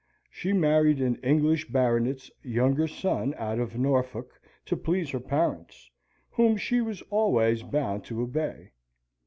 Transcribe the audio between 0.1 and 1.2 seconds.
She married an